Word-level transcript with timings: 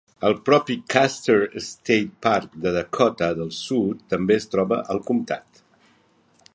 El 0.27 0.35
propi 0.45 0.75
Custer 0.93 1.43
State 1.65 2.09
Park 2.27 2.55
de 2.63 2.73
Dakota 2.79 3.29
del 3.41 3.53
Sud 3.61 4.03
també 4.15 4.41
es 4.41 4.53
troba 4.57 4.81
al 4.95 5.03
comtat. 5.13 5.63